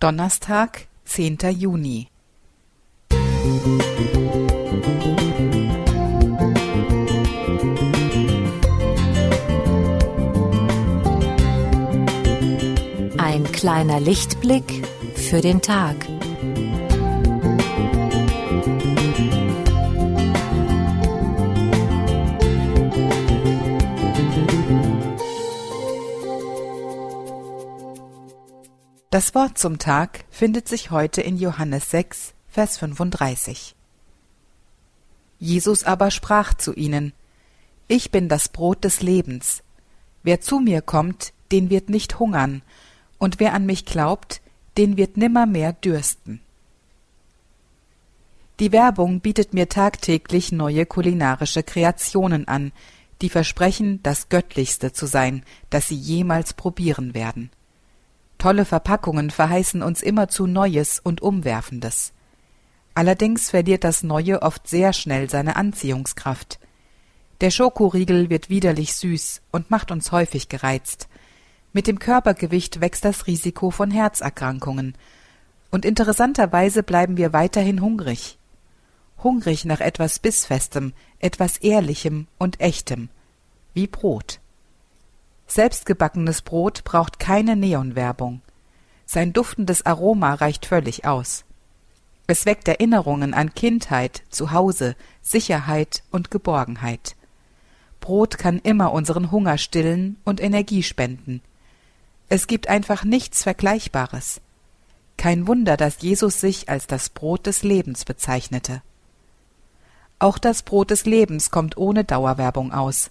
Donnerstag, 0.00 0.86
10. 1.04 1.36
Juni. 1.58 2.08
Ein 13.18 13.44
kleiner 13.52 14.00
Lichtblick 14.00 14.86
für 15.16 15.42
den 15.42 15.60
Tag. 15.60 15.96
Das 29.12 29.34
Wort 29.34 29.58
zum 29.58 29.80
Tag 29.80 30.24
findet 30.30 30.68
sich 30.68 30.92
heute 30.92 31.20
in 31.20 31.36
Johannes 31.36 31.90
6, 31.90 32.32
Vers 32.48 32.78
35. 32.78 33.74
Jesus 35.40 35.82
aber 35.82 36.12
sprach 36.12 36.54
zu 36.54 36.72
ihnen, 36.74 37.12
Ich 37.88 38.12
bin 38.12 38.28
das 38.28 38.48
Brot 38.48 38.84
des 38.84 39.02
Lebens. 39.02 39.64
Wer 40.22 40.40
zu 40.40 40.60
mir 40.60 40.80
kommt, 40.80 41.32
den 41.50 41.70
wird 41.70 41.88
nicht 41.88 42.20
hungern, 42.20 42.62
und 43.18 43.40
wer 43.40 43.52
an 43.52 43.66
mich 43.66 43.84
glaubt, 43.84 44.40
den 44.76 44.96
wird 44.96 45.16
nimmermehr 45.16 45.72
dürsten. 45.72 46.40
Die 48.60 48.70
Werbung 48.70 49.18
bietet 49.18 49.52
mir 49.54 49.68
tagtäglich 49.68 50.52
neue 50.52 50.86
kulinarische 50.86 51.64
Kreationen 51.64 52.46
an, 52.46 52.70
die 53.22 53.28
versprechen, 53.28 54.00
das 54.04 54.28
Göttlichste 54.28 54.92
zu 54.92 55.06
sein, 55.06 55.42
das 55.68 55.88
Sie 55.88 55.96
jemals 55.96 56.54
probieren 56.54 57.12
werden. 57.12 57.50
Tolle 58.40 58.64
Verpackungen 58.64 59.28
verheißen 59.28 59.82
uns 59.82 60.00
immerzu 60.00 60.46
Neues 60.46 60.98
und 60.98 61.20
Umwerfendes. 61.20 62.14
Allerdings 62.94 63.50
verliert 63.50 63.84
das 63.84 64.02
Neue 64.02 64.40
oft 64.40 64.66
sehr 64.66 64.94
schnell 64.94 65.28
seine 65.28 65.56
Anziehungskraft. 65.56 66.58
Der 67.42 67.50
Schokoriegel 67.50 68.30
wird 68.30 68.48
widerlich 68.48 68.94
süß 68.94 69.42
und 69.50 69.70
macht 69.70 69.90
uns 69.90 70.10
häufig 70.10 70.48
gereizt. 70.48 71.06
Mit 71.74 71.86
dem 71.86 71.98
Körpergewicht 71.98 72.80
wächst 72.80 73.04
das 73.04 73.26
Risiko 73.26 73.70
von 73.70 73.90
Herzerkrankungen. 73.90 74.94
Und 75.70 75.84
interessanterweise 75.84 76.82
bleiben 76.82 77.18
wir 77.18 77.34
weiterhin 77.34 77.82
hungrig. 77.82 78.38
Hungrig 79.22 79.66
nach 79.66 79.80
etwas 79.80 80.18
Bissfestem, 80.18 80.94
etwas 81.18 81.58
Ehrlichem 81.58 82.26
und 82.38 82.58
Echtem. 82.58 83.10
Wie 83.74 83.86
Brot. 83.86 84.39
Selbstgebackenes 85.50 86.42
Brot 86.42 86.84
braucht 86.84 87.18
keine 87.18 87.56
Neonwerbung. 87.56 88.40
Sein 89.04 89.32
duftendes 89.32 89.84
Aroma 89.84 90.34
reicht 90.34 90.64
völlig 90.64 91.06
aus. 91.06 91.44
Es 92.28 92.46
weckt 92.46 92.68
Erinnerungen 92.68 93.34
an 93.34 93.52
Kindheit, 93.52 94.22
Zuhause, 94.30 94.94
Sicherheit 95.20 96.04
und 96.12 96.30
Geborgenheit. 96.30 97.16
Brot 97.98 98.38
kann 98.38 98.60
immer 98.60 98.92
unseren 98.92 99.32
Hunger 99.32 99.58
stillen 99.58 100.18
und 100.24 100.40
Energie 100.40 100.84
spenden. 100.84 101.42
Es 102.28 102.46
gibt 102.46 102.68
einfach 102.68 103.02
nichts 103.02 103.42
Vergleichbares. 103.42 104.40
Kein 105.16 105.48
Wunder, 105.48 105.76
dass 105.76 106.00
Jesus 106.00 106.40
sich 106.40 106.68
als 106.68 106.86
das 106.86 107.08
Brot 107.08 107.46
des 107.46 107.64
Lebens 107.64 108.04
bezeichnete. 108.04 108.82
Auch 110.20 110.38
das 110.38 110.62
Brot 110.62 110.92
des 110.92 111.06
Lebens 111.06 111.50
kommt 111.50 111.76
ohne 111.76 112.04
Dauerwerbung 112.04 112.72
aus. 112.72 113.10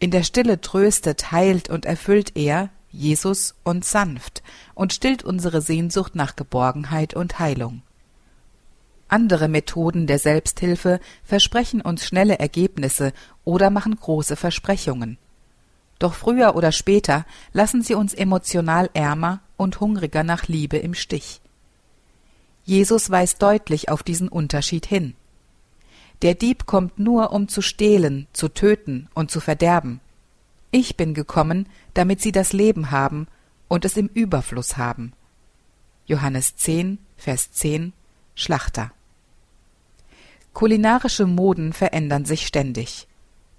In 0.00 0.10
der 0.10 0.22
Stille 0.22 0.62
tröstet, 0.62 1.30
heilt 1.30 1.68
und 1.68 1.84
erfüllt 1.84 2.32
er, 2.34 2.70
Jesus, 2.90 3.54
uns 3.64 3.90
sanft 3.90 4.42
und 4.74 4.94
stillt 4.94 5.22
unsere 5.22 5.60
Sehnsucht 5.60 6.16
nach 6.16 6.36
Geborgenheit 6.36 7.12
und 7.14 7.38
Heilung. 7.38 7.82
Andere 9.08 9.48
Methoden 9.48 10.06
der 10.06 10.18
Selbsthilfe 10.18 11.00
versprechen 11.22 11.82
uns 11.82 12.06
schnelle 12.06 12.38
Ergebnisse 12.38 13.12
oder 13.44 13.68
machen 13.68 13.94
große 13.94 14.36
Versprechungen. 14.36 15.18
Doch 15.98 16.14
früher 16.14 16.56
oder 16.56 16.72
später 16.72 17.26
lassen 17.52 17.82
sie 17.82 17.94
uns 17.94 18.14
emotional 18.14 18.88
ärmer 18.94 19.40
und 19.58 19.80
hungriger 19.80 20.24
nach 20.24 20.48
Liebe 20.48 20.78
im 20.78 20.94
Stich. 20.94 21.42
Jesus 22.64 23.10
weist 23.10 23.42
deutlich 23.42 23.90
auf 23.90 24.02
diesen 24.02 24.28
Unterschied 24.28 24.86
hin. 24.86 25.14
Der 26.22 26.34
Dieb 26.34 26.66
kommt 26.66 26.98
nur, 26.98 27.32
um 27.32 27.48
zu 27.48 27.62
stehlen, 27.62 28.26
zu 28.32 28.48
töten 28.48 29.08
und 29.14 29.30
zu 29.30 29.40
verderben. 29.40 30.00
Ich 30.70 30.96
bin 30.96 31.14
gekommen, 31.14 31.66
damit 31.94 32.20
sie 32.20 32.32
das 32.32 32.52
Leben 32.52 32.90
haben 32.90 33.26
und 33.68 33.84
es 33.84 33.96
im 33.96 34.08
Überfluss 34.08 34.76
haben. 34.76 35.12
Johannes 36.06 36.56
10, 36.56 36.98
Vers 37.16 37.52
10, 37.52 37.92
Schlachter. 38.34 38.92
Kulinarische 40.52 41.26
Moden 41.26 41.72
verändern 41.72 42.24
sich 42.24 42.46
ständig. 42.46 43.06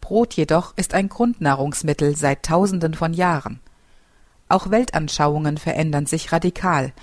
Brot 0.01 0.33
jedoch 0.33 0.77
ist 0.77 0.93
ein 0.93 1.09
Grundnahrungsmittel 1.09 2.15
seit 2.15 2.43
Tausenden 2.43 2.93
von 2.93 3.13
Jahren. 3.13 3.59
Auch 4.49 4.69
Weltanschauungen 4.69 5.57
verändern 5.57 6.05
sich 6.05 6.31
radikal. 6.31 6.93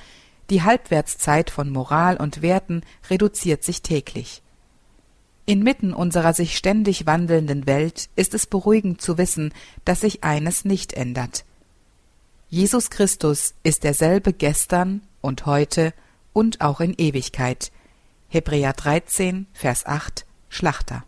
Die 0.50 0.62
Halbwertszeit 0.62 1.50
von 1.50 1.70
Moral 1.70 2.16
und 2.16 2.42
Werten 2.42 2.82
reduziert 3.10 3.64
sich 3.64 3.82
täglich. 3.82 4.42
Inmitten 5.48 5.94
unserer 5.94 6.34
sich 6.34 6.58
ständig 6.58 7.06
wandelnden 7.06 7.66
Welt 7.66 8.10
ist 8.16 8.34
es 8.34 8.46
beruhigend 8.46 9.00
zu 9.00 9.16
wissen, 9.16 9.54
dass 9.86 10.02
sich 10.02 10.22
eines 10.22 10.66
nicht 10.66 10.92
ändert. 10.92 11.46
Jesus 12.50 12.90
Christus 12.90 13.54
ist 13.62 13.82
derselbe 13.82 14.34
gestern 14.34 15.00
und 15.22 15.46
heute 15.46 15.94
und 16.34 16.60
auch 16.60 16.80
in 16.80 16.92
Ewigkeit. 16.98 17.72
Hebräer 18.28 18.74
13, 18.74 19.46
Vers 19.54 19.86
8, 19.86 20.26
Schlachter. 20.50 21.04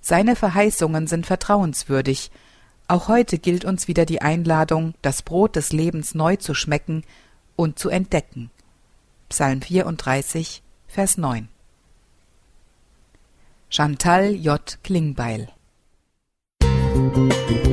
Seine 0.00 0.34
Verheißungen 0.34 1.06
sind 1.06 1.24
vertrauenswürdig. 1.24 2.32
Auch 2.88 3.06
heute 3.06 3.38
gilt 3.38 3.64
uns 3.64 3.86
wieder 3.86 4.04
die 4.04 4.20
Einladung, 4.20 4.94
das 5.00 5.22
Brot 5.22 5.54
des 5.54 5.72
Lebens 5.72 6.16
neu 6.16 6.34
zu 6.34 6.54
schmecken 6.54 7.04
und 7.54 7.78
zu 7.78 7.88
entdecken. 7.88 8.50
Psalm 9.28 9.62
34, 9.62 10.64
Vers 10.88 11.18
9. 11.18 11.51
Chantal 13.74 14.34
J. 14.34 14.76
Klingbeil. 14.84 15.48
Musik 16.92 17.71